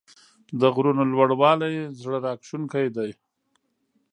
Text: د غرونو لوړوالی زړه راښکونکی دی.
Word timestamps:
د 0.59 0.61
غرونو 0.75 1.03
لوړوالی 1.13 1.73
زړه 2.01 2.17
راښکونکی 2.25 2.85
دی. 2.95 3.11